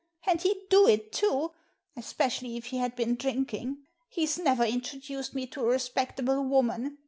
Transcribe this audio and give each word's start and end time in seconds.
And 0.25 0.41
he'd 0.41 0.65
do 0.71 0.87
it 0.87 1.11
too, 1.13 1.51
especially 1.95 2.57
if 2.57 2.65
he 2.65 2.77
had 2.79 2.95
been 2.95 3.13
drinking. 3.15 3.83
He's 4.09 4.39
never 4.39 4.65
introduced 4.65 5.35
me 5.35 5.45
to 5.45 5.61
a 5.61 5.65
respectable 5.67 6.43
woman. 6.43 6.97